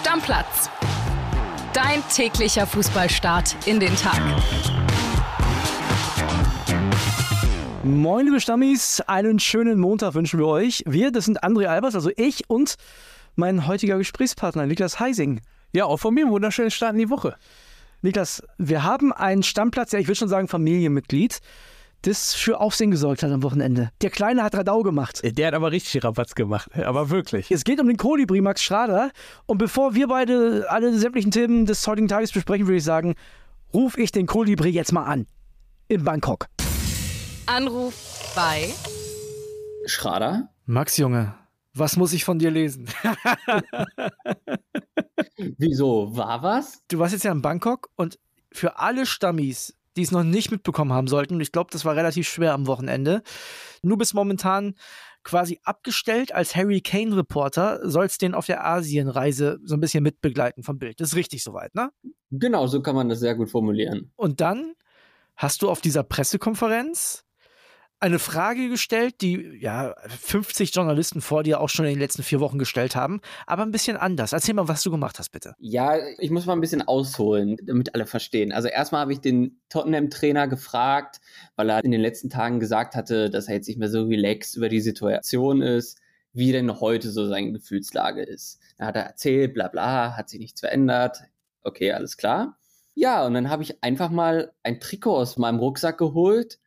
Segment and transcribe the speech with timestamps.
[0.00, 0.70] Stammplatz.
[1.74, 4.18] Dein täglicher Fußballstart in den Tag.
[7.84, 10.82] Moin, liebe Stammis, einen schönen Montag wünschen wir euch.
[10.86, 12.76] Wir, das sind André Albers, also ich und
[13.36, 15.42] mein heutiger Gesprächspartner Niklas Heising.
[15.74, 17.36] Ja, auch von mir einen wunderschönen Start in die Woche.
[18.00, 21.42] Niklas, wir haben einen Stammplatz, ja, ich will schon sagen Familienmitglied,
[22.02, 23.90] das für Aufsehen gesorgt hat am Wochenende.
[24.00, 25.20] Der Kleine hat Radau gemacht.
[25.22, 27.50] Der hat aber richtig Rabatz gemacht, aber wirklich.
[27.50, 29.10] Es geht um den Kolibri Max Schrader.
[29.46, 33.14] Und bevor wir beide alle sämtlichen Themen des heutigen Tages besprechen, würde ich sagen,
[33.74, 35.26] ruf ich den Kolibri jetzt mal an.
[35.88, 36.46] In Bangkok.
[37.46, 38.70] Anruf bei
[39.86, 40.50] Schrader?
[40.66, 41.34] Max Junge,
[41.74, 42.86] was muss ich von dir lesen?
[45.58, 46.16] Wieso?
[46.16, 46.82] War was?
[46.88, 48.18] Du warst jetzt ja in Bangkok und
[48.52, 51.96] für alle Stammis, die es noch nicht mitbekommen haben sollten, und ich glaube, das war
[51.96, 53.22] relativ schwer am Wochenende,
[53.82, 54.74] du bist momentan
[55.22, 60.62] quasi abgestellt als Harry Kane Reporter, sollst den auf der Asienreise so ein bisschen mitbegleiten
[60.62, 61.00] vom Bild.
[61.00, 61.90] Das ist richtig soweit, ne?
[62.30, 64.12] Genau, so kann man das sehr gut formulieren.
[64.16, 64.74] Und dann
[65.36, 67.24] hast du auf dieser Pressekonferenz
[68.00, 72.40] eine Frage gestellt, die ja 50 Journalisten vor dir auch schon in den letzten vier
[72.40, 74.32] Wochen gestellt haben, aber ein bisschen anders.
[74.32, 75.54] Erzähl mal, was du gemacht hast, bitte.
[75.58, 78.52] Ja, ich muss mal ein bisschen ausholen, damit alle verstehen.
[78.52, 81.20] Also erstmal habe ich den Tottenham-Trainer gefragt,
[81.56, 84.56] weil er in den letzten Tagen gesagt hatte, dass er jetzt nicht mehr so relaxed
[84.56, 85.98] über die Situation ist,
[86.32, 88.60] wie denn heute so seine Gefühlslage ist.
[88.78, 91.18] Da hat er erzählt, bla bla, hat sich nichts verändert.
[91.62, 92.56] Okay, alles klar.
[92.94, 96.58] Ja, und dann habe ich einfach mal ein Trikot aus meinem Rucksack geholt,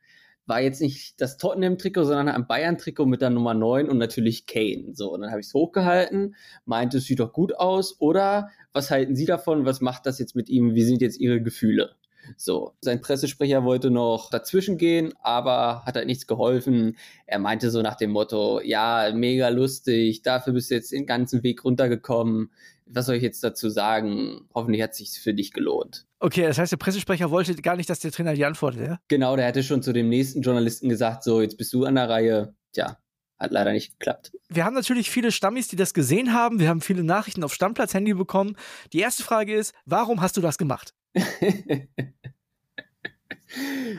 [0.46, 4.90] war jetzt nicht das Tottenham-Trikot, sondern ein Bayern-Trikot mit der Nummer 9 und natürlich Kane.
[4.92, 8.00] So, und dann habe ich es hochgehalten, meinte, es sieht doch gut aus.
[8.00, 9.64] Oder was halten Sie davon?
[9.64, 10.74] Was macht das jetzt mit ihm?
[10.74, 11.94] Wie sind jetzt Ihre Gefühle?
[12.36, 16.96] So, sein Pressesprecher wollte noch dazwischen gehen, aber hat halt nichts geholfen.
[17.26, 21.42] Er meinte so nach dem Motto, ja, mega lustig, dafür bist du jetzt den ganzen
[21.42, 22.50] Weg runtergekommen.
[22.86, 24.48] Was soll ich jetzt dazu sagen?
[24.54, 26.06] Hoffentlich hat es sich für dich gelohnt.
[26.18, 28.98] Okay, das heißt, der Pressesprecher wollte gar nicht, dass der Trainer die antwortet, ja?
[29.08, 32.08] Genau, der hätte schon zu dem nächsten Journalisten gesagt, so, jetzt bist du an der
[32.08, 32.54] Reihe.
[32.72, 32.98] Tja,
[33.38, 34.32] hat leider nicht geklappt.
[34.48, 36.60] Wir haben natürlich viele Stammis, die das gesehen haben.
[36.60, 38.56] Wir haben viele Nachrichten auf Stammplatz-Handy bekommen.
[38.92, 40.94] Die erste Frage ist, warum hast du das gemacht?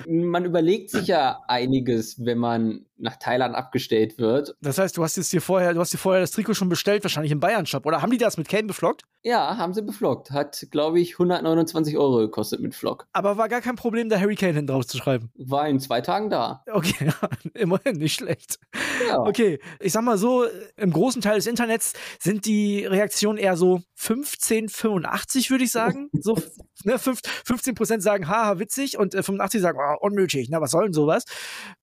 [0.08, 4.56] man überlegt sich ja einiges, wenn man nach Thailand abgestellt wird.
[4.62, 7.04] Das heißt, du hast jetzt dir vorher, du hast dir vorher das Trikot schon bestellt,
[7.04, 9.04] wahrscheinlich im Bayern-Shop, oder haben die das mit Kane beflockt?
[9.24, 10.32] Ja, haben sie beflockt.
[10.32, 13.08] Hat, glaube ich, 129 Euro gekostet mit Flock.
[13.12, 15.32] Aber war gar kein Problem, da Harry Kane hinten drauf zu schreiben.
[15.36, 16.64] War in zwei Tagen da.
[16.72, 17.12] Okay,
[17.56, 18.60] immerhin nicht schlecht.
[19.08, 19.20] Ja.
[19.22, 20.46] Okay, ich sag mal so,
[20.78, 26.10] im großen Teil des Internets sind die Reaktionen eher so 1585, würde ich sagen.
[26.26, 26.38] So,
[26.86, 30.86] ne, 15 Prozent sagen, haha, witzig und äh, 85 sagen, oh, unnötig, na, was soll
[30.86, 31.26] denn sowas?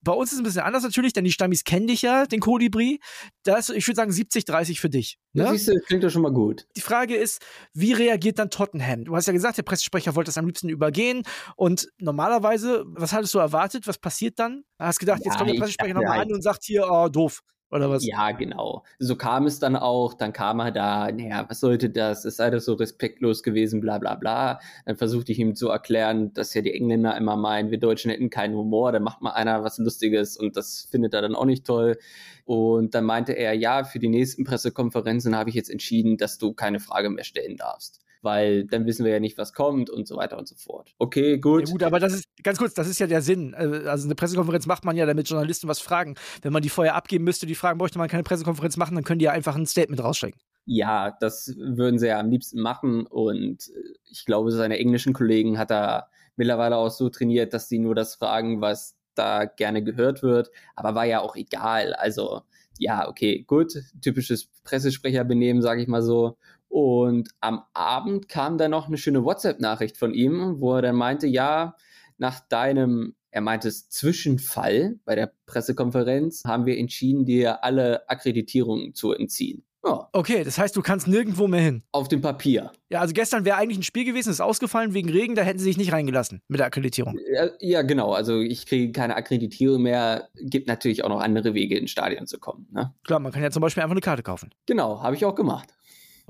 [0.00, 2.40] Bei uns ist es ein bisschen anders natürlich, denn die Stammis kennen dich ja, den
[2.40, 3.00] Kolibri.
[3.42, 5.18] Das, ich würde sagen 70, 30 für dich.
[5.32, 5.42] Ne?
[5.42, 6.66] Das siehst du, klingt doch schon mal gut.
[6.76, 7.42] Die Frage ist,
[7.74, 9.04] wie reagiert dann Tottenham?
[9.04, 11.22] Du hast ja gesagt, der Pressesprecher wollte das am liebsten übergehen
[11.56, 13.88] und normalerweise, was hattest du erwartet?
[13.88, 14.62] Was passiert dann?
[14.78, 17.40] Hast gedacht, Ja, jetzt kommt der Pressesprecher nochmal an und sagt hier, oh, doof.
[17.72, 18.04] Oder was?
[18.04, 18.84] Ja, genau.
[18.98, 20.12] So kam es dann auch.
[20.12, 22.26] Dann kam er da, naja, was sollte das?
[22.26, 24.60] Es sei doch so respektlos gewesen, bla bla bla.
[24.84, 28.28] Dann versuchte ich ihm zu erklären, dass ja die Engländer immer meinen, wir Deutschen hätten
[28.28, 28.92] keinen Humor.
[28.92, 31.96] Dann macht mal einer was Lustiges und das findet er dann auch nicht toll.
[32.44, 36.52] Und dann meinte er, ja, für die nächsten Pressekonferenzen habe ich jetzt entschieden, dass du
[36.52, 38.02] keine Frage mehr stellen darfst.
[38.22, 40.94] Weil dann wissen wir ja nicht, was kommt und so weiter und so fort.
[40.98, 41.66] Okay, gut.
[41.66, 43.52] Ja, gut, aber das ist, ganz kurz, das ist ja der Sinn.
[43.54, 46.14] Äh, Also eine Pressekonferenz macht man ja, damit Journalisten was fragen.
[46.40, 49.18] Wenn man die vorher abgeben müsste, die Fragen bräuchte man keine Pressekonferenz machen, dann können
[49.18, 50.40] die ja einfach ein Statement rausschicken.
[50.64, 53.72] Ja, das würden sie ja am liebsten machen und
[54.08, 58.14] ich glaube, seine englischen Kollegen hat er mittlerweile auch so trainiert, dass sie nur das
[58.14, 61.94] fragen, was da gerne gehört wird, aber war ja auch egal.
[61.94, 62.42] Also
[62.78, 66.36] ja, okay, gut, typisches Pressesprecherbenehmen, sage ich mal so.
[66.72, 71.26] Und am Abend kam dann noch eine schöne WhatsApp-Nachricht von ihm, wo er dann meinte,
[71.26, 71.76] ja,
[72.16, 78.94] nach deinem, er meinte es Zwischenfall bei der Pressekonferenz, haben wir entschieden, dir alle Akkreditierungen
[78.94, 79.64] zu entziehen.
[79.84, 81.82] Ja, Okay, das heißt, du kannst nirgendwo mehr hin.
[81.92, 82.72] auf dem Papier.
[82.88, 85.64] Ja, also gestern wäre eigentlich ein Spiel gewesen, ist ausgefallen wegen Regen, da hätten sie
[85.66, 87.18] sich nicht reingelassen mit der Akkreditierung.
[87.34, 88.12] Ja, ja, genau.
[88.14, 90.28] Also ich kriege keine Akkreditierung mehr.
[90.40, 92.66] Gibt natürlich auch noch andere Wege, ins Stadion zu kommen.
[92.72, 92.94] Ne?
[93.04, 94.54] Klar, man kann ja zum Beispiel einfach eine Karte kaufen.
[94.64, 95.68] Genau, habe ich auch gemacht.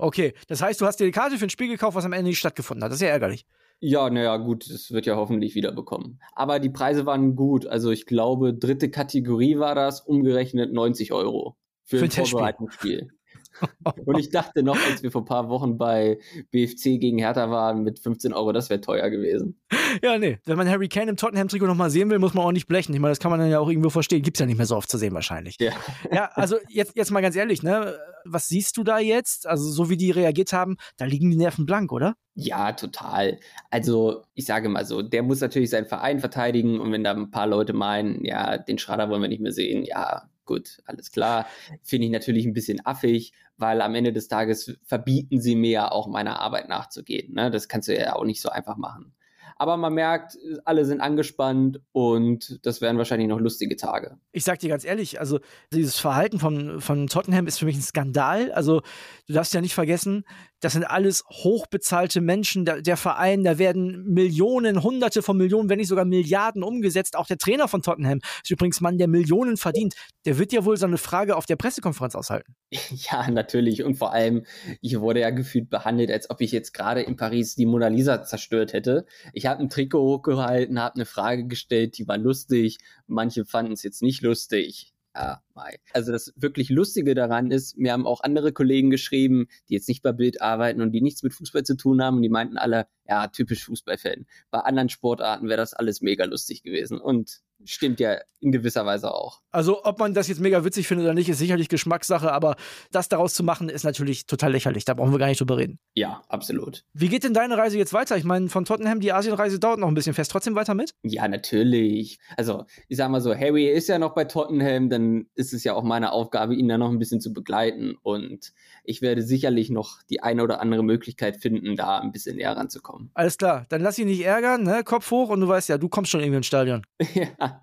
[0.03, 2.31] Okay, das heißt, du hast dir die Karte für ein Spiel gekauft, was am Ende
[2.31, 2.91] nicht stattgefunden hat.
[2.91, 3.47] Das ist ja ärgerlich.
[3.79, 6.21] Ja, naja, gut, das wird ja hoffentlich wiederbekommen.
[6.33, 7.67] Aber die Preise waren gut.
[7.67, 12.27] Also ich glaube, dritte Kategorie war das, umgerechnet 90 Euro für, Für ein.
[12.27, 13.13] Vorbereitungsspiel.
[14.07, 16.19] Und ich dachte noch, als wir vor ein paar Wochen bei
[16.51, 19.61] BFC gegen Hertha waren, mit 15 Euro, das wäre teuer gewesen.
[20.03, 20.39] Ja, nee.
[20.45, 22.95] Wenn man Harry Kane im Tottenham-Trikot nochmal sehen will, muss man auch nicht blechen.
[22.95, 24.23] Ich meine, das kann man dann ja auch irgendwo verstehen.
[24.23, 25.57] Gibt's ja nicht mehr so oft zu sehen wahrscheinlich.
[25.61, 25.73] Ja.
[26.11, 27.99] Ja, also jetzt, jetzt mal ganz ehrlich, ne?
[28.25, 29.47] Was siehst du da jetzt?
[29.47, 32.15] Also, so wie die reagiert haben, da liegen die Nerven blank, oder?
[32.35, 33.39] Ja, total.
[33.71, 37.31] Also, ich sage mal so, der muss natürlich seinen Verein verteidigen und wenn da ein
[37.31, 41.47] paar Leute meinen, ja, den Schrader wollen wir nicht mehr sehen, ja, gut, alles klar.
[41.83, 45.93] Finde ich natürlich ein bisschen affig, weil am Ende des Tages verbieten sie mir ja
[45.93, 47.35] auch meiner Arbeit nachzugehen.
[47.35, 47.51] Ne?
[47.51, 49.15] Das kannst du ja auch nicht so einfach machen.
[49.63, 54.19] Aber man merkt, alle sind angespannt und das werden wahrscheinlich noch lustige Tage.
[54.33, 55.39] Ich sag dir ganz ehrlich, also
[55.73, 58.51] dieses Verhalten von, von Tottenham ist für mich ein Skandal.
[58.51, 58.81] Also
[59.29, 60.25] du darfst ja nicht vergessen,
[60.63, 62.65] das sind alles hochbezahlte Menschen.
[62.65, 67.17] Der, der, Verein, da werden Millionen, Hunderte von Millionen, wenn nicht sogar Milliarden umgesetzt.
[67.17, 69.95] Auch der Trainer von Tottenham ist übrigens Mann, der Millionen verdient.
[70.25, 72.55] Der wird ja wohl so eine Frage auf der Pressekonferenz aushalten.
[73.11, 73.83] Ja, natürlich.
[73.83, 74.45] Und vor allem,
[74.81, 78.23] ich wurde ja gefühlt behandelt, als ob ich jetzt gerade in Paris die Mona Lisa
[78.23, 79.07] zerstört hätte.
[79.33, 82.79] Ich habe ein Trikot hochgehalten, habe eine Frage gestellt, die war lustig.
[83.07, 85.79] Manche fanden es jetzt nicht lustig ja, Mai.
[85.93, 90.03] Also das wirklich Lustige daran ist, mir haben auch andere Kollegen geschrieben, die jetzt nicht
[90.03, 92.87] bei Bild arbeiten und die nichts mit Fußball zu tun haben und die meinten alle,
[93.07, 94.27] ja, typisch Fußballfan.
[94.51, 99.15] Bei anderen Sportarten wäre das alles mega lustig gewesen und stimmt ja in gewisser Weise
[99.15, 99.41] auch.
[99.53, 102.57] Also ob man das jetzt mega witzig findet oder nicht, ist sicherlich Geschmackssache, aber
[102.91, 104.85] das daraus zu machen, ist natürlich total lächerlich.
[104.85, 105.79] Da brauchen wir gar nicht drüber reden.
[105.95, 106.85] Ja, absolut.
[106.93, 108.17] Wie geht denn deine Reise jetzt weiter?
[108.17, 110.33] Ich meine, von Tottenham, die Asienreise dauert noch ein bisschen fest.
[110.33, 110.95] Trotzdem weiter mit?
[111.03, 112.19] Ja, natürlich.
[112.37, 115.75] Also, ich sag mal so, Harry ist ja noch bei Tottenham, dann ist es ja
[115.75, 117.95] auch meine Aufgabe, ihn da noch ein bisschen zu begleiten.
[118.03, 118.53] Und
[118.85, 123.11] ich werde sicherlich noch die eine oder andere Möglichkeit finden, da ein bisschen näher ranzukommen.
[123.15, 124.83] Alles klar, dann lass ihn nicht ärgern, ne?
[124.85, 126.83] Kopf hoch und du weißt ja, du kommst schon irgendwie ins Stadion.
[127.15, 127.61] ja,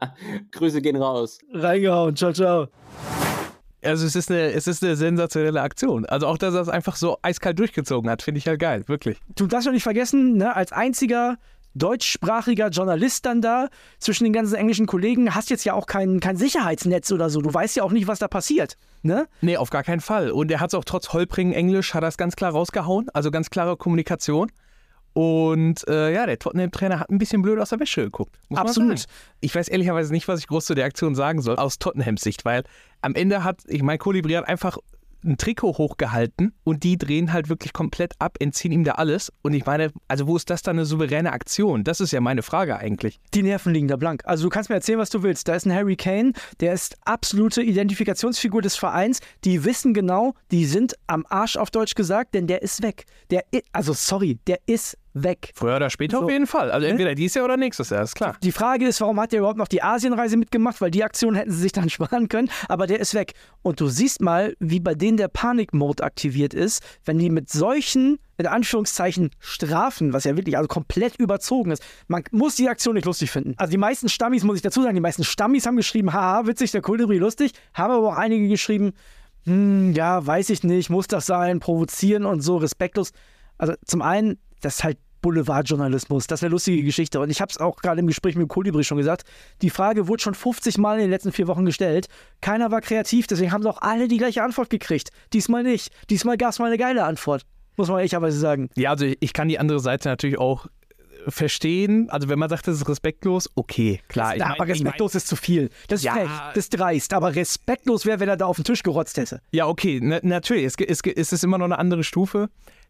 [0.52, 1.40] Grüße gehen raus.
[1.54, 2.68] Reingehauen, ciao, ciao.
[3.82, 6.06] Also es ist, eine, es ist eine sensationelle Aktion.
[6.06, 9.20] Also auch, dass er es einfach so eiskalt durchgezogen hat, finde ich halt geil, wirklich.
[9.36, 11.38] Du darfst doch nicht vergessen, ne, als einziger
[11.76, 13.70] deutschsprachiger Journalist dann da
[14.00, 17.42] zwischen den ganzen englischen Kollegen, hast jetzt ja auch kein, kein Sicherheitsnetz oder so.
[17.42, 18.78] Du weißt ja auch nicht, was da passiert.
[19.02, 19.28] Ne?
[19.42, 20.32] Nee, auf gar keinen Fall.
[20.32, 23.08] Und er hat es auch trotz holprigen Englisch, hat er es ganz klar rausgehauen.
[23.14, 24.52] Also ganz klare Kommunikation.
[25.14, 28.40] Und äh, ja, der Tottenham-Trainer hat ein bisschen blöd aus der Wäsche geguckt.
[28.54, 29.06] Absolut.
[29.42, 32.46] Ich weiß ehrlicherweise nicht, was ich groß zu der Aktion sagen soll, aus Tottenhams Sicht,
[32.46, 32.64] weil
[33.02, 34.78] am Ende hat, ich meine, Kolibri hat einfach
[35.24, 39.32] ein Trikot hochgehalten und die drehen halt wirklich komplett ab, entziehen ihm da alles.
[39.42, 41.84] Und ich meine, also wo ist das dann eine souveräne Aktion?
[41.84, 43.20] Das ist ja meine Frage eigentlich.
[43.34, 44.24] Die Nerven liegen da blank.
[44.26, 45.48] Also du kannst mir erzählen, was du willst.
[45.48, 49.20] Da ist ein Harry Kane, der ist absolute Identifikationsfigur des Vereins.
[49.44, 53.06] Die wissen genau, die sind am Arsch auf Deutsch gesagt, denn der ist weg.
[53.30, 55.52] Der, also sorry, der ist weg.
[55.56, 56.24] Früher oder später so.
[56.26, 56.72] auf jeden Fall.
[56.72, 58.36] Also entweder dieses Jahr oder nächstes Jahr, ist klar.
[58.44, 60.82] Die Frage ist, warum hat der überhaupt noch die Asienreise mitgemacht?
[60.82, 63.34] Weil die Aktion hätten sie sich dann sparen können, aber der ist weg.
[63.62, 68.20] Und du siehst mal, wie bei denen der Panikmode aktiviert ist, wenn die mit solchen,
[68.38, 71.84] in Anführungszeichen, Strafen, was ja wirklich also komplett überzogen ist.
[72.08, 73.56] Man muss die Aktion nicht lustig finden.
[73.58, 76.72] Also die meisten Stammis, muss ich dazu sagen, die meisten Stammis haben geschrieben, haha, witzig,
[76.72, 78.94] der Kulturi lustig, haben aber auch einige geschrieben,
[79.46, 83.12] hm, ja, weiß ich nicht, muss das sein, provozieren und so, respektlos.
[83.58, 86.28] Also zum einen, das ist halt Boulevardjournalismus.
[86.28, 87.20] Das ist eine lustige Geschichte.
[87.20, 89.24] Und ich habe es auch gerade im Gespräch mit Kolibri schon gesagt.
[89.62, 92.08] Die Frage wurde schon 50 Mal in den letzten vier Wochen gestellt.
[92.42, 95.10] Keiner war kreativ, deswegen haben sie auch alle die gleiche Antwort gekriegt.
[95.34, 95.92] Diesmal nicht.
[96.10, 97.46] Diesmal gab es mal eine geile Antwort.
[97.78, 98.70] Muss man ehrlicherweise sagen.
[98.76, 102.10] Ja, also ich kann die andere Seite natürlich auch äh, verstehen.
[102.10, 104.36] Also wenn man sagt, das ist respektlos, okay, klar.
[104.36, 105.70] Ja, aber respektlos ich mein, ist zu viel.
[105.88, 107.14] Das ist ja, frech, das ist dreist.
[107.14, 109.42] Aber respektlos wäre, wenn er da auf den Tisch gerotzt hätte.
[109.52, 110.66] Ja, okay, na, natürlich.
[110.66, 112.50] Es, es, es ist immer noch eine andere Stufe.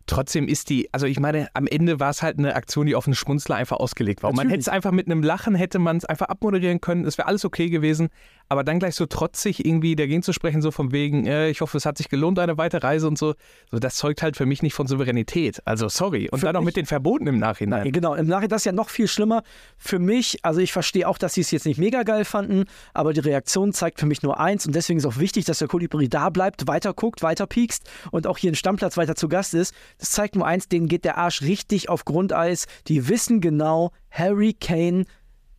[0.10, 3.06] Trotzdem ist die, also ich meine, am Ende war es halt eine Aktion, die auf
[3.06, 4.32] einen Schmunzler einfach ausgelegt war.
[4.32, 7.20] Und man hätte es einfach mit einem Lachen, hätte man es einfach abmoderieren können, es
[7.20, 8.10] wäre alles okay gewesen
[8.50, 11.78] aber dann gleich so trotzig irgendwie dagegen zu sprechen, so von wegen, äh, ich hoffe,
[11.78, 13.36] es hat sich gelohnt, eine weitere Reise und so,
[13.70, 15.62] so das zeugt halt für mich nicht von Souveränität.
[15.66, 16.30] Also sorry.
[16.32, 17.84] Und für dann auch mit den Verboten im Nachhinein.
[17.84, 19.44] Nein, genau, im Nachhinein das ist ja noch viel schlimmer.
[19.78, 23.14] Für mich, also ich verstehe auch, dass sie es jetzt nicht mega geil fanden, aber
[23.14, 26.10] die Reaktion zeigt für mich nur eins und deswegen ist auch wichtig, dass der Kolibri
[26.10, 29.76] da bleibt, weiter guckt, weiter piekst und auch hier im Stammplatz weiter zu Gast ist.
[30.00, 32.66] Das zeigt nur eins, denen geht der Arsch richtig auf Grundeis.
[32.88, 35.06] Die wissen genau, Harry Kane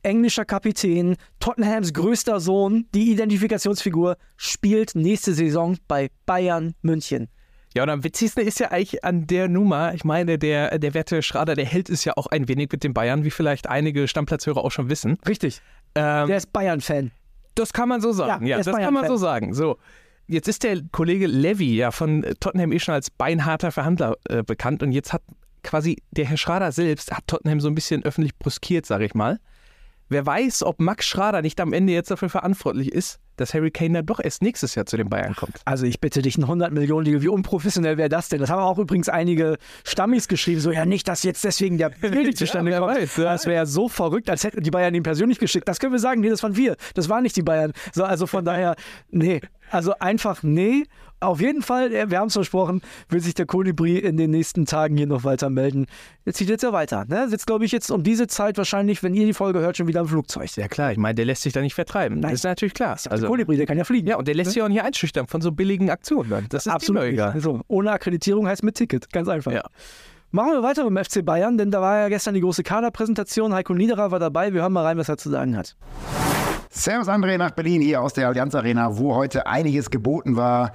[0.03, 7.29] englischer Kapitän, Tottenhams größter Sohn, die Identifikationsfigur, spielt nächste Saison bei Bayern München.
[7.75, 11.23] Ja, und am witzigsten ist ja eigentlich an der Nummer, ich meine, der, der Werte
[11.23, 14.65] Schrader, der hält es ja auch ein wenig mit den Bayern, wie vielleicht einige Stammplatzhörer
[14.65, 15.19] auch schon wissen.
[15.29, 15.61] Richtig.
[15.95, 17.13] Ähm, der ist Bayern-Fan.
[17.55, 19.55] Das kann man so sagen, ja, ja das kann man so sagen.
[19.55, 19.77] So.
[20.31, 24.81] Jetzt ist der Kollege Levy ja von Tottenham eh schon als beinharter Verhandler äh, bekannt
[24.81, 25.23] und jetzt hat
[25.65, 29.41] quasi der Herr Schrader selbst, hat Tottenham so ein bisschen öffentlich bruskiert, sage ich mal
[30.11, 33.95] wer weiß, ob Max Schrader nicht am Ende jetzt dafür verantwortlich ist, dass Harry Kane
[33.95, 35.61] dann doch erst nächstes Jahr zu den Bayern kommt.
[35.65, 38.41] Also ich bitte dich, ein 100 Millionen Deal, wie unprofessionell wäre das denn?
[38.41, 42.25] Das haben auch übrigens einige Stammis geschrieben, so ja nicht, dass jetzt deswegen der Deal
[42.25, 42.99] nicht zustande kommt.
[43.17, 45.67] Das wäre ja so verrückt, als hätten die Bayern ihn persönlich geschickt.
[45.69, 47.73] Das können wir sagen, nee, das waren wir, das waren nicht die Bayern.
[47.95, 48.75] So, also von daher,
[49.11, 50.85] nee, also einfach nee.
[51.23, 54.97] Auf jeden Fall, wir haben es versprochen, will sich der Kolibri in den nächsten Tagen
[54.97, 55.87] hier noch weiter melden.
[56.25, 57.05] Jetzt zieht jetzt ja weiter.
[57.07, 57.29] Ne?
[57.29, 60.01] Sitzt, glaube ich, jetzt um diese Zeit wahrscheinlich, wenn ihr die Folge hört, schon wieder
[60.01, 60.49] im Flugzeug.
[60.57, 62.21] Ja klar, ich meine, der lässt sich da nicht vertreiben.
[62.21, 62.31] Nein.
[62.31, 62.97] Das ist natürlich klar.
[62.97, 64.09] Ist ja also, der Kolibri, der kann ja fliegen.
[64.09, 66.47] Ja, und der lässt sich auch nicht einschüchtern von so billigen Aktionen.
[66.49, 67.39] Das ist absolut egal.
[67.39, 69.13] So, ohne Akkreditierung heißt mit Ticket.
[69.13, 69.53] Ganz einfach.
[69.53, 69.65] Ja.
[70.31, 73.53] Machen wir weiter beim FC Bayern, denn da war ja gestern die große Kaderpräsentation.
[73.53, 74.55] Heiko Niederer war dabei.
[74.55, 75.77] Wir hören mal rein, was er zu sagen hat.
[76.73, 80.71] Servus André nach Berlin hier aus der Allianz Arena, wo heute einiges geboten war.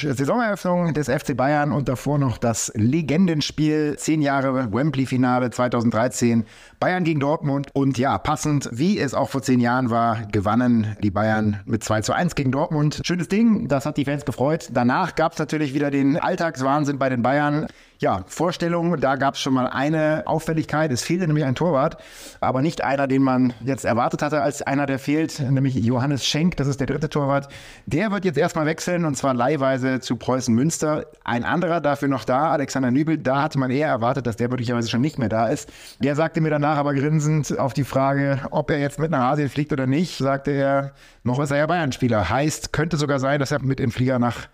[0.00, 6.44] Saisoneröffnung des FC Bayern und davor noch das Legendenspiel, zehn Jahre Wembley-Finale 2013,
[6.78, 7.66] Bayern gegen Dortmund.
[7.72, 12.02] Und ja, passend, wie es auch vor zehn Jahren war, gewannen die Bayern mit 2
[12.02, 13.00] zu 1 gegen Dortmund.
[13.04, 14.68] Schönes Ding, das hat die Fans gefreut.
[14.72, 17.66] Danach gab es natürlich wieder den Alltagswahnsinn bei den Bayern
[17.98, 20.90] ja, Vorstellung, da gab es schon mal eine Auffälligkeit.
[20.90, 21.96] Es fehlte nämlich ein Torwart,
[22.40, 26.56] aber nicht einer, den man jetzt erwartet hatte, als einer, der fehlt, nämlich Johannes Schenk,
[26.56, 27.48] das ist der dritte Torwart.
[27.86, 31.06] Der wird jetzt erstmal wechseln und zwar leihweise zu Preußen Münster.
[31.24, 34.88] Ein anderer dafür noch da, Alexander Nübel, da hatte man eher erwartet, dass der möglicherweise
[34.88, 35.70] schon nicht mehr da ist.
[36.00, 39.48] Der sagte mir danach aber grinsend auf die Frage, ob er jetzt mit nach Asien
[39.48, 42.28] fliegt oder nicht, sagte er, noch ist er ja Bayern-Spieler.
[42.28, 44.48] Heißt, könnte sogar sein, dass er mit im Flieger nach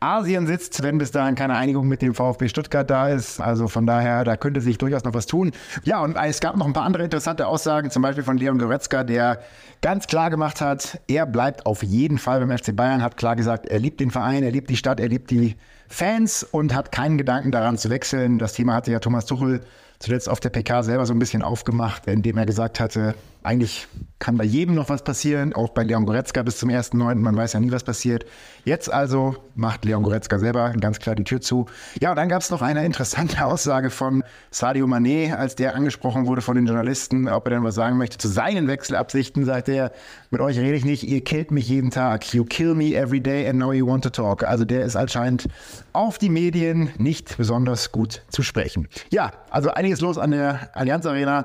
[0.00, 3.40] Asien sitzt, wenn bis dahin keine Einigung mit dem VfB Stuttgart da ist.
[3.40, 5.52] Also von daher, da könnte sich durchaus noch was tun.
[5.84, 9.04] Ja, und es gab noch ein paar andere interessante Aussagen, zum Beispiel von Leon Goretzka,
[9.04, 9.40] der
[9.80, 13.66] ganz klar gemacht hat, er bleibt auf jeden Fall beim FC Bayern, hat klar gesagt,
[13.66, 15.56] er liebt den Verein, er liebt die Stadt, er liebt die
[15.88, 18.38] Fans und hat keinen Gedanken daran zu wechseln.
[18.38, 19.60] Das Thema hatte ja Thomas Tuchel
[19.98, 23.14] zuletzt auf der PK selber so ein bisschen aufgemacht, indem er gesagt hatte,
[23.46, 23.86] eigentlich
[24.18, 27.14] kann bei jedem noch was passieren, auch bei Leon Goretzka bis zum 1.9.
[27.16, 28.24] Man weiß ja nie, was passiert.
[28.64, 31.66] Jetzt also macht Leon Goretzka selber ganz klar die Tür zu.
[32.00, 36.26] Ja, und dann gab es noch eine interessante Aussage von Sadio Mané, als der angesprochen
[36.26, 39.92] wurde von den Journalisten, ob er denn was sagen möchte zu seinen Wechselabsichten, sagt er,
[40.30, 42.32] mit euch rede ich nicht, ihr killt mich jeden Tag.
[42.34, 44.42] You kill me every day and now you want to talk.
[44.42, 45.46] Also der ist anscheinend
[45.92, 48.88] auf die Medien nicht besonders gut zu sprechen.
[49.10, 51.44] Ja, also einiges los an der Allianz Arena.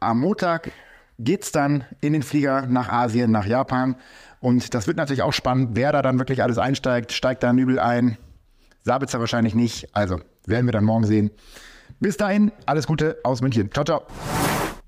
[0.00, 0.70] Am Montag
[1.18, 3.96] geht es dann in den Flieger nach Asien, nach Japan.
[4.40, 7.12] Und das wird natürlich auch spannend, wer da dann wirklich alles einsteigt.
[7.12, 8.16] Steigt da Nübel ein?
[8.82, 9.94] Sabitzer wahrscheinlich nicht.
[9.94, 11.30] Also werden wir dann morgen sehen.
[12.00, 13.70] Bis dahin, alles Gute aus München.
[13.72, 14.02] Ciao, ciao.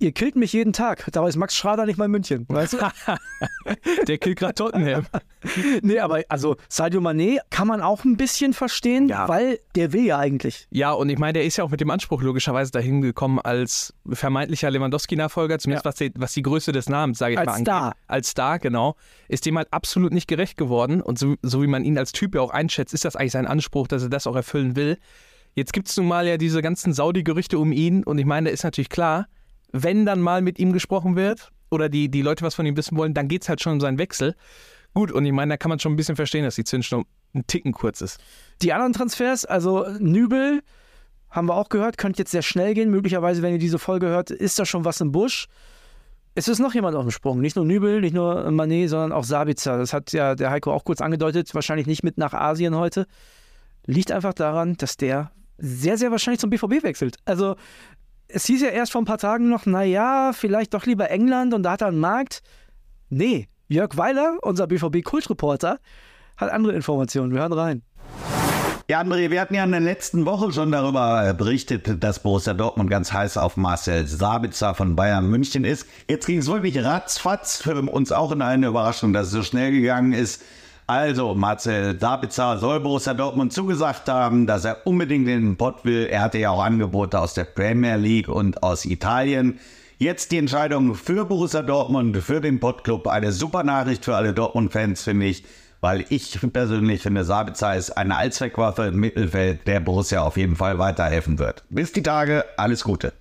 [0.00, 1.06] Ihr killt mich jeden Tag.
[1.12, 2.46] Da ist Max Schrader nicht mal in München.
[2.48, 2.78] Weißt du?
[4.08, 5.04] Der killt gerade Tottenham.
[5.82, 9.28] nee, aber also Sadio Mané kann man auch ein bisschen verstehen, ja.
[9.28, 10.66] weil der will ja eigentlich.
[10.70, 13.92] Ja, und ich meine, der ist ja auch mit dem Anspruch logischerweise dahin gekommen als
[14.10, 15.90] vermeintlicher Lewandowski-Nachfolger, zumindest ja.
[15.90, 17.66] was, die, was die Größe des Namens, sage ich als mal, angeht.
[17.66, 17.94] Star.
[18.06, 18.96] Als Star, genau.
[19.28, 21.02] Ist dem halt absolut nicht gerecht geworden.
[21.02, 23.46] Und so, so wie man ihn als Typ ja auch einschätzt, ist das eigentlich sein
[23.46, 24.96] Anspruch, dass er das auch erfüllen will.
[25.54, 28.54] Jetzt gibt es nun mal ja diese ganzen Saudi-Gerüchte um ihn und ich meine, da
[28.54, 29.26] ist natürlich klar,
[29.72, 32.96] wenn dann mal mit ihm gesprochen wird oder die, die Leute was von ihm wissen
[32.96, 34.34] wollen, dann geht es halt schon um seinen Wechsel.
[34.94, 37.46] Gut, und ich meine, da kann man schon ein bisschen verstehen, dass die Zündschnur ein
[37.46, 38.18] Ticken kurz ist.
[38.62, 40.62] Die anderen Transfers, also Nübel,
[41.30, 42.90] haben wir auch gehört, könnte jetzt sehr schnell gehen.
[42.90, 45.46] Möglicherweise, wenn ihr diese Folge hört, ist da schon was im Busch.
[46.34, 47.40] Es ist noch jemand auf dem Sprung.
[47.40, 49.78] Nicht nur Nübel, nicht nur Manet, sondern auch Sabitzer.
[49.78, 51.54] Das hat ja der Heiko auch kurz angedeutet.
[51.54, 53.06] Wahrscheinlich nicht mit nach Asien heute.
[53.86, 57.16] Liegt einfach daran, dass der sehr, sehr wahrscheinlich zum BVB wechselt.
[57.24, 57.56] Also
[58.32, 61.62] es hieß ja erst vor ein paar Tagen noch, naja, vielleicht doch lieber England und
[61.62, 62.42] da hat er einen Markt.
[63.08, 65.78] Nee, Jörg Weiler, unser BVB-Kultreporter,
[66.36, 67.32] hat andere Informationen.
[67.32, 67.82] Wir hören rein.
[68.88, 72.90] Ja, André, wir hatten ja in der letzten Woche schon darüber berichtet, dass Borussia Dortmund
[72.90, 75.86] ganz heiß auf Marcel Sabitzer von Bayern München ist.
[76.08, 79.70] Jetzt ging es wirklich ratzfatz für uns auch in eine Überraschung, dass es so schnell
[79.70, 80.42] gegangen ist.
[80.90, 86.08] Also, Marcel Sabitzer soll Borussia Dortmund zugesagt haben, dass er unbedingt in den Pott will.
[86.10, 89.60] Er hatte ja auch Angebote aus der Premier League und aus Italien.
[89.98, 93.06] Jetzt die Entscheidung für Borussia Dortmund, für den Pottclub.
[93.06, 95.44] Eine super Nachricht für alle Dortmund-Fans, finde ich.
[95.80, 100.80] Weil ich persönlich finde, Sabitzer ist eine Allzweckwaffe im Mittelfeld, der Borussia auf jeden Fall
[100.80, 101.62] weiterhelfen wird.
[101.70, 103.12] Bis die Tage, alles Gute.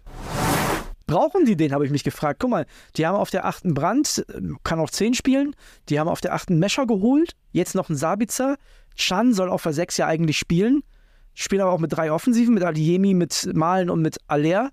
[1.10, 2.40] Brauchen die den, habe ich mich gefragt.
[2.40, 4.24] Guck mal, die haben auf der achten Brand,
[4.64, 5.56] kann auch 10 spielen.
[5.90, 7.32] Die haben auf der achten Mescher geholt.
[7.52, 8.58] Jetzt noch ein Sabitzer.
[8.96, 10.84] Chan soll auf der 6 ja eigentlich spielen.
[11.34, 14.70] Spielen aber auch mit drei Offensiven, mit Adiemi, mit Malen und mit Aller.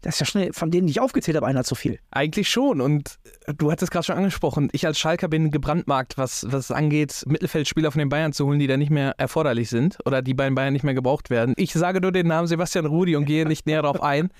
[0.00, 1.98] Das ist ja schnell, von denen die ich aufgezählt habe, einer zu viel.
[2.12, 2.80] Eigentlich schon.
[2.80, 3.16] Und
[3.56, 7.98] du hattest gerade schon angesprochen, ich als Schalker bin gebrandmarkt, was, was angeht, Mittelfeldspieler von
[7.98, 10.72] den Bayern zu holen, die da nicht mehr erforderlich sind oder die bei den Bayern
[10.72, 11.54] nicht mehr gebraucht werden.
[11.56, 14.30] Ich sage nur den Namen Sebastian Rudi und gehe nicht näher darauf ein.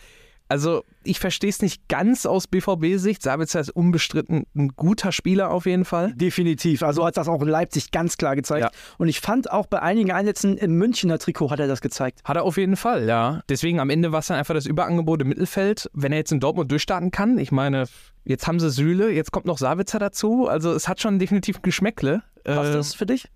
[0.48, 3.22] Also ich verstehe es nicht ganz aus BVB-Sicht.
[3.22, 6.12] Sabitzer ist unbestritten ein guter Spieler auf jeden Fall.
[6.14, 6.82] Definitiv.
[6.82, 8.64] Also hat das auch in Leipzig ganz klar gezeigt.
[8.64, 8.70] Ja.
[8.98, 12.20] Und ich fand auch bei einigen Einsätzen im Münchner Trikot hat er das gezeigt.
[12.24, 13.42] Hat er auf jeden Fall, ja.
[13.48, 15.90] Deswegen am Ende war es dann einfach das Überangebot im Mittelfeld.
[15.94, 17.86] Wenn er jetzt in Dortmund durchstarten kann, ich meine,
[18.24, 20.46] jetzt haben sie Sühle, jetzt kommt noch Sabitzer dazu.
[20.48, 22.22] Also es hat schon definitiv Geschmäckle.
[22.44, 23.28] Was ist das für dich?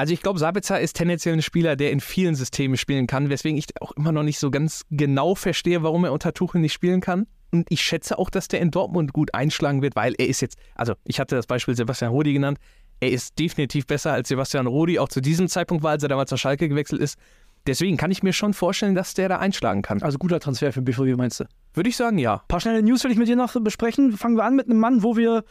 [0.00, 3.58] Also ich glaube, Sabitzer ist tendenziell ein Spieler, der in vielen Systemen spielen kann, weswegen
[3.58, 7.02] ich auch immer noch nicht so ganz genau verstehe, warum er unter Tuchel nicht spielen
[7.02, 7.26] kann.
[7.52, 10.56] Und ich schätze auch, dass der in Dortmund gut einschlagen wird, weil er ist jetzt,
[10.74, 12.56] also ich hatte das Beispiel Sebastian Rudi genannt,
[13.00, 16.30] er ist definitiv besser als Sebastian Rudi, auch zu diesem Zeitpunkt war, als er damals
[16.30, 17.18] nach Schalke gewechselt ist.
[17.66, 20.00] Deswegen kann ich mir schon vorstellen, dass der da einschlagen kann.
[20.00, 21.44] Also guter Transfer für BVB, meinst du?
[21.74, 22.36] Würde ich sagen, ja.
[22.36, 24.16] Ein paar schnelle News will ich mit dir noch besprechen.
[24.16, 25.44] Fangen wir an mit einem Mann, wo wir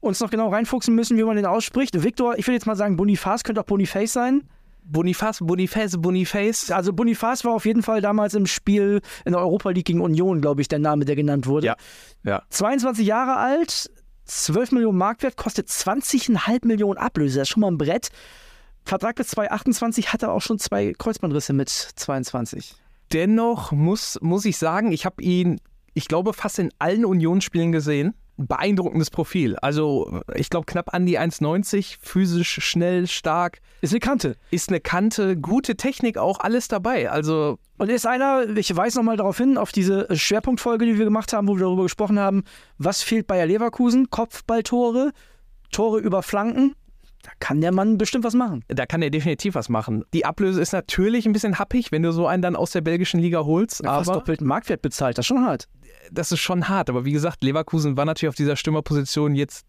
[0.00, 2.02] uns noch genau reinfuchsen müssen, wie man den ausspricht.
[2.02, 4.42] Victor, ich will jetzt mal sagen, Boniface könnte auch Boniface sein.
[4.82, 6.70] Boniface, Boniface, Boniface.
[6.70, 10.40] Also Boniface war auf jeden Fall damals im Spiel in der Europa League gegen Union,
[10.40, 11.68] glaube ich, der Name, der genannt wurde.
[11.68, 11.76] Ja.
[12.24, 12.42] ja.
[12.48, 13.90] 22 Jahre alt,
[14.24, 17.38] 12 Millionen Marktwert, kostet 20,5 Millionen Ablöse.
[17.38, 18.08] Das ist schon mal ein Brett.
[18.84, 22.74] Vertrag bis 2028 hat er auch schon zwei Kreuzbandrisse mit 22.
[23.12, 25.60] Dennoch muss, muss ich sagen, ich habe ihn,
[25.94, 28.14] ich glaube, fast in allen Unionsspielen gesehen
[28.46, 29.56] beeindruckendes Profil.
[29.56, 33.60] Also, ich glaube, knapp an die 1,90, physisch schnell, stark.
[33.80, 34.36] Ist eine Kante.
[34.50, 37.10] Ist eine Kante, gute Technik auch, alles dabei.
[37.10, 37.58] Also.
[37.78, 41.48] Und ist einer, ich weise nochmal darauf hin, auf diese Schwerpunktfolge, die wir gemacht haben,
[41.48, 42.44] wo wir darüber gesprochen haben,
[42.78, 44.10] was fehlt Bayer Leverkusen?
[44.10, 45.12] Kopfballtore,
[45.72, 46.74] Tore über Flanken.
[47.22, 48.64] Da kann der Mann bestimmt was machen.
[48.68, 50.04] Da kann er definitiv was machen.
[50.14, 53.20] Die Ablöse ist natürlich ein bisschen happig, wenn du so einen dann aus der belgischen
[53.20, 53.82] Liga holst.
[53.82, 55.68] Ja, aber fast doppelten Marktwert bezahlt, das ist schon hart
[56.10, 56.90] das ist schon hart.
[56.90, 59.66] Aber wie gesagt, Leverkusen war natürlich auf dieser Stürmerposition jetzt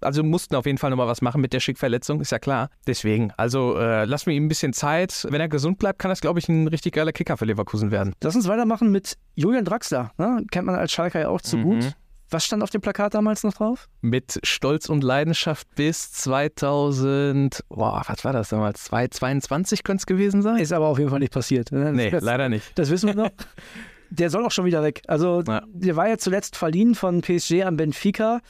[0.00, 2.68] also mussten auf jeden Fall nochmal was machen mit der Schickverletzung, ist ja klar.
[2.86, 5.26] Deswegen, also äh, lassen wir ihm ein bisschen Zeit.
[5.30, 8.12] Wenn er gesund bleibt, kann das, glaube ich, ein richtig geiler Kicker für Leverkusen werden.
[8.22, 10.12] Lass uns weitermachen mit Julian Draxler.
[10.18, 10.44] Ne?
[10.50, 11.62] Kennt man als Schalker ja auch zu mhm.
[11.62, 11.96] gut.
[12.30, 13.88] Was stand auf dem Plakat damals noch drauf?
[14.00, 18.84] Mit Stolz und Leidenschaft bis 2000, boah, was war das damals?
[18.84, 20.56] 2022 könnte es gewesen sein?
[20.56, 21.70] Ist aber auf jeden Fall nicht passiert.
[21.70, 21.92] Ne?
[21.92, 22.76] Nee, das, leider nicht.
[22.76, 23.30] Das wissen wir noch.
[24.10, 25.02] der soll auch schon wieder weg.
[25.06, 25.62] Also, ja.
[25.66, 28.40] der war ja zuletzt verliehen von PSG an Benfica.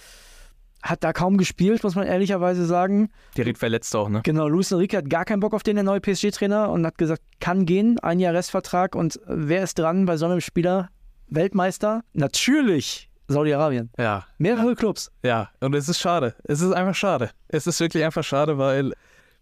[0.83, 3.09] Hat da kaum gespielt, muss man ehrlicherweise sagen.
[3.37, 4.21] Direkt verletzt auch, ne?
[4.23, 7.23] Genau, Luis Enrique hat gar keinen Bock auf den, der neue PSG-Trainer, und hat gesagt,
[7.41, 8.95] kann gehen, ein Jahr Restvertrag.
[8.95, 10.91] Und wer ist dran bei so einem Spieler?
[11.29, 12.03] Weltmeister?
[12.13, 13.91] Natürlich Saudi-Arabien.
[13.99, 14.27] Ja.
[14.39, 15.11] Mehrere Clubs.
[15.23, 16.35] Ja, und es ist schade.
[16.45, 17.31] Es ist einfach schade.
[17.49, 18.93] Es ist wirklich einfach schade, weil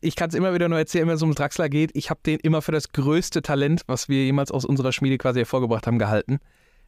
[0.00, 1.90] ich kann es immer wieder nur erzählen, wenn es um Draxler geht.
[1.94, 5.40] Ich habe den immer für das größte Talent, was wir jemals aus unserer Schmiede quasi
[5.40, 6.38] hervorgebracht haben, gehalten.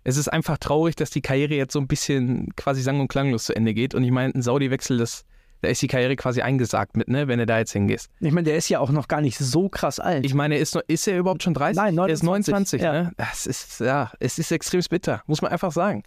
[0.03, 3.45] Es ist einfach traurig, dass die Karriere jetzt so ein bisschen quasi sang- und klanglos
[3.45, 3.95] zu Ende geht.
[3.95, 5.25] Und ich meine, ein Saudi-Wechsel, das,
[5.63, 8.11] da ist die Karriere quasi eingesagt mit, ne, wenn du da jetzt hingehst.
[8.21, 10.27] Ich meine, der ist ja auch noch gar nicht so krass alt.
[10.27, 11.77] Ich meine, ist, ist er überhaupt schon 30?
[11.77, 12.11] Nein, 29.
[12.11, 12.93] Er ist 29, ja.
[12.93, 13.13] ne?
[13.17, 16.03] Das ist, ja, es ist extrem bitter, muss man einfach sagen.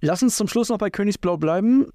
[0.00, 1.86] Lass uns zum Schluss noch bei Königsblau bleiben.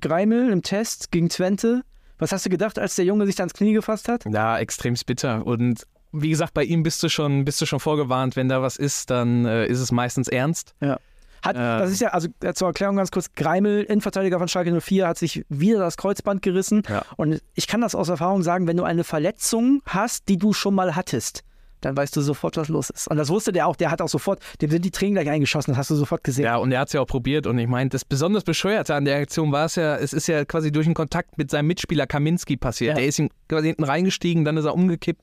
[0.00, 1.82] Greimel im Test gegen Twente
[2.18, 4.24] was hast du gedacht, als der Junge sich da ins Knie gefasst hat?
[4.24, 5.46] Ja, extrem bitter.
[5.46, 8.76] Und wie gesagt, bei ihm bist du schon, bist du schon vorgewarnt, wenn da was
[8.76, 10.74] ist, dann äh, ist es meistens ernst.
[10.80, 10.98] Ja.
[11.42, 15.08] Hat, äh, das ist ja, also zur Erklärung ganz kurz, Greimel, Innenverteidiger von Schalke 04,
[15.08, 16.82] hat sich wieder das Kreuzband gerissen.
[16.88, 17.02] Ja.
[17.16, 20.74] Und ich kann das aus Erfahrung sagen, wenn du eine Verletzung hast, die du schon
[20.74, 21.42] mal hattest,
[21.84, 23.08] dann weißt du sofort, was los ist.
[23.08, 25.72] Und das wusste der auch, der hat auch sofort, dem sind die Tränen gleich eingeschossen,
[25.72, 26.44] das hast du sofort gesehen.
[26.44, 29.04] Ja, und er hat es ja auch probiert und ich meine, das besonders Bescheuerte an
[29.04, 32.06] der Aktion war es ja, es ist ja quasi durch einen Kontakt mit seinem Mitspieler
[32.06, 32.90] Kaminski passiert.
[32.90, 32.94] Ja.
[32.96, 35.22] Der ist ihm quasi hinten reingestiegen, dann ist er umgekippt.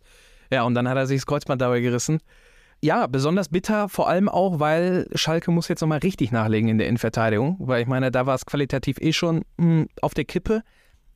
[0.52, 2.20] Ja, und dann hat er sich das Kreuzband dabei gerissen.
[2.84, 6.88] Ja, besonders bitter, vor allem auch, weil Schalke muss jetzt nochmal richtig nachlegen in der
[6.88, 10.64] Innenverteidigung, weil ich meine, da war es qualitativ eh schon mh, hm, auf der Kippe.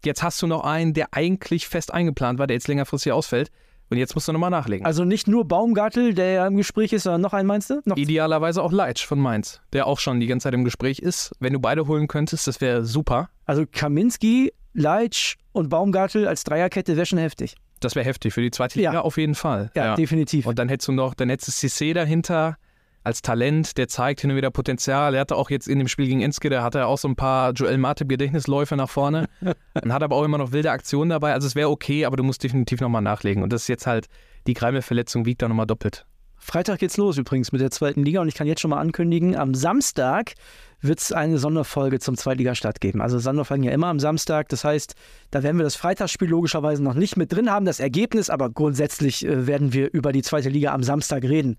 [0.05, 3.49] Jetzt hast du noch einen, der eigentlich fest eingeplant war, der jetzt längerfristig ausfällt.
[3.95, 4.85] Und jetzt musst du nochmal nachlegen.
[4.85, 7.81] Also nicht nur Baumgartel, der ja im Gespräch ist, sondern noch einen meinst du?
[7.85, 11.33] Noch Idealerweise auch Leitsch von Mainz, der auch schon die ganze Zeit im Gespräch ist.
[11.39, 13.29] Wenn du beide holen könntest, das wäre super.
[13.45, 17.55] Also Kaminski, Leitsch und Baumgartel als Dreierkette wäre schon heftig.
[17.79, 19.01] Das wäre heftig für die zweite Liga ja.
[19.01, 19.71] auf jeden Fall.
[19.75, 20.45] Ja, ja, definitiv.
[20.45, 22.57] Und dann hättest du noch, dann hättest du Cissé dahinter
[23.05, 25.13] als Talent, der zeigt hin und wieder Potenzial.
[25.13, 27.51] Er hatte auch jetzt in dem Spiel gegen Enskede, hatte er auch so ein paar
[27.51, 29.27] Joel Matip Gedächtnisläufe nach vorne
[29.83, 31.33] und hat aber auch immer noch wilde Aktionen dabei.
[31.33, 33.43] Also es wäre okay, aber du musst definitiv nochmal nachlegen.
[33.43, 34.07] Und das ist jetzt halt,
[34.47, 36.05] die Kreimel-Verletzung wiegt da nochmal doppelt.
[36.37, 39.35] Freitag geht's los übrigens mit der zweiten Liga und ich kann jetzt schon mal ankündigen,
[39.35, 40.33] am Samstag
[40.81, 43.01] wird es eine Sonderfolge zum Zweitligastart geben.
[43.01, 44.49] Also Sonderfolgen ja immer am Samstag.
[44.49, 44.93] Das heißt,
[45.31, 49.25] da werden wir das Freitagsspiel logischerweise noch nicht mit drin haben, das Ergebnis, aber grundsätzlich
[49.25, 51.57] äh, werden wir über die zweite Liga am Samstag reden.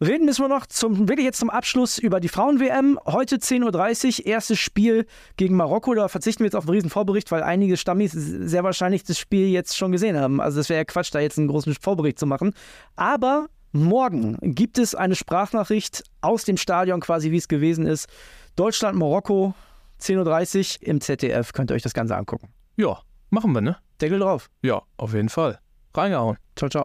[0.00, 2.98] Reden müssen wir noch zum, wirklich jetzt zum Abschluss über die Frauen-WM.
[3.06, 5.94] Heute 10.30 Uhr, erstes Spiel gegen Marokko.
[5.94, 9.48] Da verzichten wir jetzt auf einen riesen Vorbericht, weil einige Stammis sehr wahrscheinlich das Spiel
[9.48, 10.40] jetzt schon gesehen haben.
[10.40, 12.54] Also das wäre ja Quatsch, da jetzt einen großen Vorbericht zu machen.
[12.96, 18.08] Aber morgen gibt es eine Sprachnachricht aus dem Stadion, quasi wie es gewesen ist.
[18.56, 19.54] Deutschland, Marokko,
[20.00, 21.52] 10.30 Uhr im ZDF.
[21.52, 22.48] Könnt ihr euch das Ganze angucken.
[22.76, 22.98] Ja,
[23.30, 23.76] machen wir, ne?
[24.00, 24.50] Deckel drauf.
[24.62, 25.60] Ja, auf jeden Fall.
[25.94, 26.36] Reingehauen.
[26.56, 26.84] Ciao, ciao.